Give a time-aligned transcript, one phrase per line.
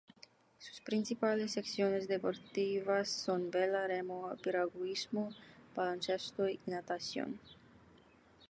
[0.57, 5.29] Sus principales secciones deportivas son vela, remo, piragüismo,
[5.75, 7.39] baloncesto y natación.